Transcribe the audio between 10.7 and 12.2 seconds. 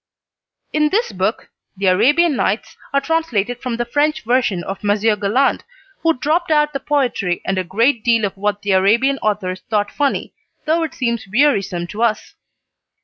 it seems wearisome to